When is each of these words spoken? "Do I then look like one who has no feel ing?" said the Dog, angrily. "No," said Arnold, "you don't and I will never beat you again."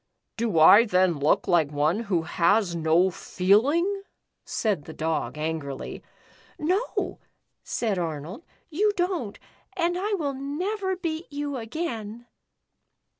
"Do 0.37 0.57
I 0.57 0.85
then 0.85 1.19
look 1.19 1.47
like 1.47 1.69
one 1.71 1.99
who 1.99 2.23
has 2.23 2.75
no 2.75 3.11
feel 3.11 3.69
ing?" 3.69 4.01
said 4.45 4.85
the 4.85 4.93
Dog, 4.95 5.37
angrily. 5.37 6.01
"No," 6.57 7.19
said 7.63 7.99
Arnold, 7.99 8.43
"you 8.71 8.93
don't 8.97 9.37
and 9.77 9.95
I 9.99 10.13
will 10.15 10.33
never 10.33 10.95
beat 10.95 11.31
you 11.31 11.55
again." 11.55 12.25